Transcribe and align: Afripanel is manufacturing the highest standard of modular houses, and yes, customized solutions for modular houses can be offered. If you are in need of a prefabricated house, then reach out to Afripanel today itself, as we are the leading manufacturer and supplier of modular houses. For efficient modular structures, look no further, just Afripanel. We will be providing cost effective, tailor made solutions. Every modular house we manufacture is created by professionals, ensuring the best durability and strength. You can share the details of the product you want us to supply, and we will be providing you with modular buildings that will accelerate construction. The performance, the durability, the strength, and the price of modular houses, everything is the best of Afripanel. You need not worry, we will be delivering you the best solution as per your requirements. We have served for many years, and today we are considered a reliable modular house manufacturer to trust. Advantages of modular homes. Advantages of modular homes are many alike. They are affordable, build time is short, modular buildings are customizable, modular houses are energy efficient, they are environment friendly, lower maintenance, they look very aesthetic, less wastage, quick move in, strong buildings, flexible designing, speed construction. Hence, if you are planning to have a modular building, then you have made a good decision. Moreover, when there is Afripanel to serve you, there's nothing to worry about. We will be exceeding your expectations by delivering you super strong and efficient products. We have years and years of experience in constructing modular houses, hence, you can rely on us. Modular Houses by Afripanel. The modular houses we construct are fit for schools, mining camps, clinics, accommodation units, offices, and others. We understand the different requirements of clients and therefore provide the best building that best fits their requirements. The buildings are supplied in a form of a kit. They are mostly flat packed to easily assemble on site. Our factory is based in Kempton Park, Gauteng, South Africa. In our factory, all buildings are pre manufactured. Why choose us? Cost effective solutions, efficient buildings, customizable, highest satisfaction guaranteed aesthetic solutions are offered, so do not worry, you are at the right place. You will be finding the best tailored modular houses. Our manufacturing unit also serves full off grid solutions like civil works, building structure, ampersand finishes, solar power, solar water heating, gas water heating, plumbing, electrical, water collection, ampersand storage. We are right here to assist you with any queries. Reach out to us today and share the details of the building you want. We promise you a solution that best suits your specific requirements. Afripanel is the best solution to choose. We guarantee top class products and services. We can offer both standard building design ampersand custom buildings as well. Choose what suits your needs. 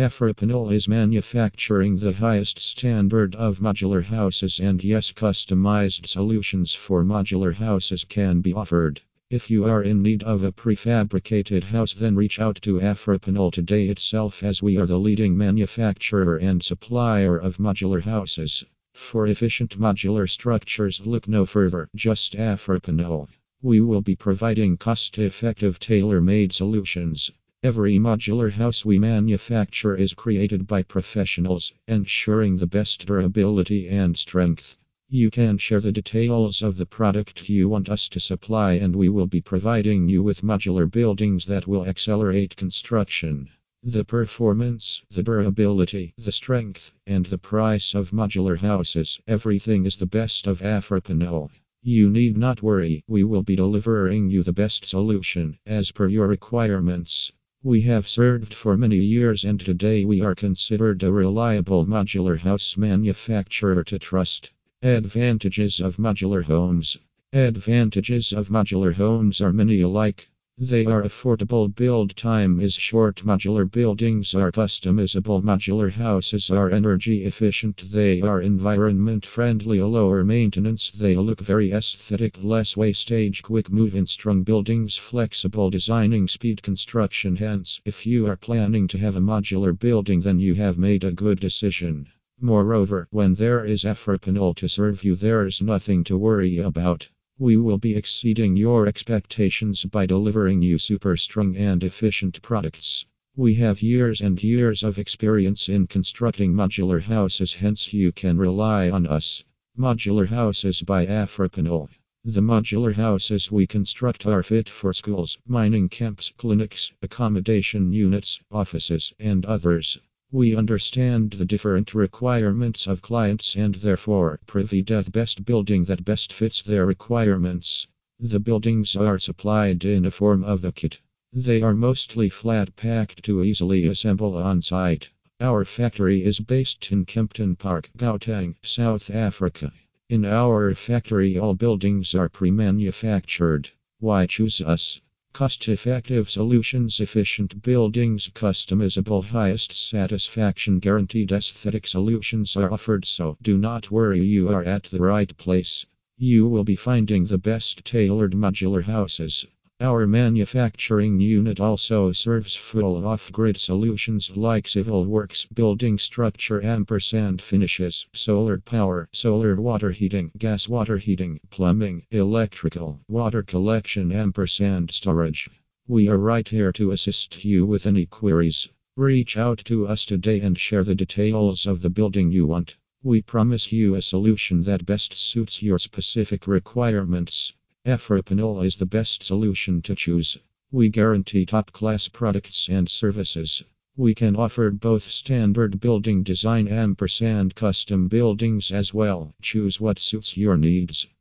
Afripanel 0.00 0.72
is 0.72 0.88
manufacturing 0.88 1.98
the 1.98 2.14
highest 2.14 2.58
standard 2.58 3.34
of 3.34 3.58
modular 3.58 4.02
houses, 4.02 4.58
and 4.58 4.82
yes, 4.82 5.12
customized 5.12 6.06
solutions 6.06 6.72
for 6.72 7.04
modular 7.04 7.52
houses 7.52 8.04
can 8.04 8.40
be 8.40 8.54
offered. 8.54 9.02
If 9.28 9.50
you 9.50 9.66
are 9.66 9.82
in 9.82 10.02
need 10.02 10.22
of 10.22 10.42
a 10.42 10.52
prefabricated 10.52 11.64
house, 11.64 11.92
then 11.92 12.16
reach 12.16 12.40
out 12.40 12.62
to 12.62 12.80
Afripanel 12.80 13.52
today 13.52 13.88
itself, 13.88 14.42
as 14.42 14.62
we 14.62 14.78
are 14.78 14.86
the 14.86 14.98
leading 14.98 15.36
manufacturer 15.36 16.38
and 16.38 16.62
supplier 16.62 17.36
of 17.36 17.58
modular 17.58 18.00
houses. 18.00 18.64
For 18.94 19.26
efficient 19.26 19.78
modular 19.78 20.26
structures, 20.30 21.04
look 21.04 21.28
no 21.28 21.44
further, 21.44 21.90
just 21.94 22.36
Afripanel. 22.36 23.28
We 23.60 23.82
will 23.82 24.00
be 24.00 24.16
providing 24.16 24.78
cost 24.78 25.18
effective, 25.18 25.78
tailor 25.78 26.22
made 26.22 26.54
solutions. 26.54 27.30
Every 27.62 27.98
modular 27.98 28.50
house 28.50 28.86
we 28.86 28.98
manufacture 28.98 29.94
is 29.94 30.14
created 30.14 30.66
by 30.66 30.82
professionals, 30.82 31.74
ensuring 31.86 32.56
the 32.56 32.66
best 32.66 33.04
durability 33.04 33.86
and 33.86 34.16
strength. 34.16 34.78
You 35.10 35.30
can 35.30 35.58
share 35.58 35.82
the 35.82 35.92
details 35.92 36.62
of 36.62 36.78
the 36.78 36.86
product 36.86 37.50
you 37.50 37.68
want 37.68 37.90
us 37.90 38.08
to 38.08 38.18
supply, 38.18 38.72
and 38.72 38.96
we 38.96 39.10
will 39.10 39.26
be 39.26 39.42
providing 39.42 40.08
you 40.08 40.22
with 40.22 40.40
modular 40.40 40.90
buildings 40.90 41.44
that 41.44 41.66
will 41.66 41.84
accelerate 41.84 42.56
construction. 42.56 43.50
The 43.82 44.06
performance, 44.06 45.02
the 45.10 45.22
durability, 45.22 46.14
the 46.16 46.32
strength, 46.32 46.94
and 47.06 47.26
the 47.26 47.36
price 47.36 47.94
of 47.94 48.10
modular 48.10 48.56
houses, 48.56 49.20
everything 49.28 49.84
is 49.84 49.96
the 49.96 50.06
best 50.06 50.46
of 50.46 50.60
Afripanel. 50.62 51.50
You 51.82 52.08
need 52.08 52.38
not 52.38 52.62
worry, 52.62 53.04
we 53.06 53.22
will 53.22 53.42
be 53.42 53.56
delivering 53.56 54.30
you 54.30 54.42
the 54.42 54.54
best 54.54 54.86
solution 54.86 55.58
as 55.66 55.92
per 55.92 56.08
your 56.08 56.26
requirements. 56.26 57.32
We 57.62 57.82
have 57.82 58.08
served 58.08 58.54
for 58.54 58.78
many 58.78 58.96
years, 58.96 59.44
and 59.44 59.60
today 59.60 60.06
we 60.06 60.22
are 60.22 60.34
considered 60.34 61.02
a 61.02 61.12
reliable 61.12 61.84
modular 61.84 62.38
house 62.38 62.78
manufacturer 62.78 63.84
to 63.84 63.98
trust. 63.98 64.50
Advantages 64.82 65.78
of 65.78 65.98
modular 65.98 66.44
homes. 66.44 66.96
Advantages 67.34 68.32
of 68.32 68.48
modular 68.48 68.94
homes 68.94 69.42
are 69.42 69.52
many 69.52 69.82
alike. 69.82 70.30
They 70.62 70.84
are 70.84 71.02
affordable, 71.02 71.74
build 71.74 72.14
time 72.16 72.60
is 72.60 72.74
short, 72.74 73.24
modular 73.24 73.64
buildings 73.64 74.34
are 74.34 74.52
customizable, 74.52 75.42
modular 75.42 75.90
houses 75.90 76.50
are 76.50 76.68
energy 76.68 77.24
efficient, 77.24 77.90
they 77.90 78.20
are 78.20 78.42
environment 78.42 79.24
friendly, 79.24 79.80
lower 79.80 80.22
maintenance, 80.22 80.90
they 80.90 81.16
look 81.16 81.40
very 81.40 81.72
aesthetic, 81.72 82.36
less 82.42 82.76
wastage, 82.76 83.42
quick 83.42 83.70
move 83.70 83.94
in, 83.94 84.06
strong 84.06 84.42
buildings, 84.42 84.98
flexible 84.98 85.70
designing, 85.70 86.28
speed 86.28 86.60
construction. 86.60 87.36
Hence, 87.36 87.80
if 87.86 88.04
you 88.04 88.26
are 88.26 88.36
planning 88.36 88.86
to 88.88 88.98
have 88.98 89.16
a 89.16 89.20
modular 89.20 89.72
building, 89.72 90.20
then 90.20 90.40
you 90.40 90.52
have 90.56 90.76
made 90.76 91.04
a 91.04 91.10
good 91.10 91.40
decision. 91.40 92.06
Moreover, 92.38 93.08
when 93.10 93.34
there 93.34 93.64
is 93.64 93.84
Afripanel 93.84 94.54
to 94.56 94.68
serve 94.68 95.04
you, 95.04 95.16
there's 95.16 95.62
nothing 95.62 96.04
to 96.04 96.18
worry 96.18 96.58
about. 96.58 97.08
We 97.42 97.56
will 97.56 97.78
be 97.78 97.96
exceeding 97.96 98.58
your 98.58 98.86
expectations 98.86 99.86
by 99.86 100.04
delivering 100.04 100.60
you 100.60 100.76
super 100.76 101.16
strong 101.16 101.56
and 101.56 101.82
efficient 101.82 102.42
products. 102.42 103.06
We 103.34 103.54
have 103.54 103.80
years 103.80 104.20
and 104.20 104.42
years 104.42 104.82
of 104.82 104.98
experience 104.98 105.66
in 105.70 105.86
constructing 105.86 106.52
modular 106.52 107.00
houses, 107.00 107.54
hence, 107.54 107.94
you 107.94 108.12
can 108.12 108.36
rely 108.36 108.90
on 108.90 109.06
us. 109.06 109.42
Modular 109.78 110.26
Houses 110.26 110.82
by 110.82 111.06
Afripanel. 111.06 111.88
The 112.26 112.42
modular 112.42 112.92
houses 112.92 113.50
we 113.50 113.66
construct 113.66 114.26
are 114.26 114.42
fit 114.42 114.68
for 114.68 114.92
schools, 114.92 115.38
mining 115.46 115.88
camps, 115.88 116.30
clinics, 116.36 116.92
accommodation 117.00 117.90
units, 117.90 118.38
offices, 118.50 119.14
and 119.18 119.46
others. 119.46 119.98
We 120.32 120.54
understand 120.54 121.32
the 121.32 121.44
different 121.44 121.92
requirements 121.92 122.86
of 122.86 123.02
clients 123.02 123.56
and 123.56 123.74
therefore 123.74 124.38
provide 124.46 124.86
the 124.86 125.10
best 125.10 125.44
building 125.44 125.86
that 125.86 126.04
best 126.04 126.32
fits 126.32 126.62
their 126.62 126.86
requirements. 126.86 127.88
The 128.20 128.38
buildings 128.38 128.94
are 128.94 129.18
supplied 129.18 129.84
in 129.84 130.04
a 130.04 130.12
form 130.12 130.44
of 130.44 130.64
a 130.64 130.70
kit. 130.70 131.00
They 131.32 131.62
are 131.62 131.74
mostly 131.74 132.28
flat 132.28 132.76
packed 132.76 133.24
to 133.24 133.42
easily 133.42 133.86
assemble 133.86 134.36
on 134.36 134.62
site. 134.62 135.10
Our 135.40 135.64
factory 135.64 136.22
is 136.22 136.38
based 136.38 136.92
in 136.92 137.06
Kempton 137.06 137.56
Park, 137.56 137.90
Gauteng, 137.96 138.54
South 138.62 139.10
Africa. 139.10 139.72
In 140.08 140.24
our 140.24 140.76
factory, 140.76 141.38
all 141.38 141.54
buildings 141.54 142.14
are 142.14 142.28
pre 142.28 142.52
manufactured. 142.52 143.70
Why 143.98 144.26
choose 144.26 144.60
us? 144.60 145.00
Cost 145.32 145.68
effective 145.68 146.28
solutions, 146.28 147.00
efficient 147.00 147.62
buildings, 147.62 148.28
customizable, 148.34 149.24
highest 149.24 149.72
satisfaction 149.72 150.80
guaranteed 150.80 151.32
aesthetic 151.32 151.86
solutions 151.86 152.56
are 152.56 152.70
offered, 152.70 153.04
so 153.06 153.38
do 153.40 153.56
not 153.56 153.90
worry, 153.90 154.20
you 154.20 154.48
are 154.48 154.64
at 154.64 154.84
the 154.84 155.00
right 155.00 155.34
place. 155.38 155.86
You 156.18 156.48
will 156.48 156.64
be 156.64 156.76
finding 156.76 157.24
the 157.24 157.38
best 157.38 157.84
tailored 157.84 158.32
modular 158.32 158.82
houses. 158.82 159.46
Our 159.82 160.06
manufacturing 160.06 161.20
unit 161.20 161.58
also 161.58 162.12
serves 162.12 162.54
full 162.54 163.06
off 163.06 163.32
grid 163.32 163.56
solutions 163.56 164.36
like 164.36 164.68
civil 164.68 165.06
works, 165.06 165.46
building 165.46 165.98
structure, 165.98 166.62
ampersand 166.62 167.40
finishes, 167.40 168.06
solar 168.12 168.58
power, 168.58 169.08
solar 169.12 169.58
water 169.58 169.90
heating, 169.90 170.32
gas 170.36 170.68
water 170.68 170.98
heating, 170.98 171.40
plumbing, 171.48 172.04
electrical, 172.10 173.00
water 173.08 173.42
collection, 173.42 174.12
ampersand 174.12 174.90
storage. 174.90 175.48
We 175.88 176.10
are 176.10 176.18
right 176.18 176.46
here 176.46 176.72
to 176.72 176.90
assist 176.90 177.42
you 177.42 177.64
with 177.64 177.86
any 177.86 178.04
queries. 178.04 178.68
Reach 178.98 179.38
out 179.38 179.62
to 179.64 179.86
us 179.86 180.04
today 180.04 180.40
and 180.40 180.58
share 180.58 180.84
the 180.84 180.94
details 180.94 181.64
of 181.64 181.80
the 181.80 181.88
building 181.88 182.30
you 182.30 182.46
want. 182.46 182.76
We 183.02 183.22
promise 183.22 183.72
you 183.72 183.94
a 183.94 184.02
solution 184.02 184.62
that 184.64 184.84
best 184.84 185.14
suits 185.14 185.62
your 185.62 185.78
specific 185.78 186.46
requirements. 186.46 187.54
Afripanel 187.86 188.62
is 188.62 188.76
the 188.76 188.84
best 188.84 189.22
solution 189.22 189.80
to 189.80 189.94
choose. 189.94 190.36
We 190.70 190.90
guarantee 190.90 191.46
top 191.46 191.72
class 191.72 192.08
products 192.08 192.68
and 192.68 192.86
services. 192.88 193.64
We 193.96 194.14
can 194.14 194.36
offer 194.36 194.70
both 194.70 195.04
standard 195.04 195.80
building 195.80 196.22
design 196.22 196.68
ampersand 196.68 197.54
custom 197.54 198.08
buildings 198.08 198.70
as 198.70 198.92
well. 198.92 199.34
Choose 199.40 199.80
what 199.80 199.98
suits 199.98 200.36
your 200.36 200.58
needs. 200.58 201.06